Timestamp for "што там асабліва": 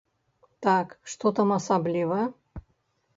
1.13-2.17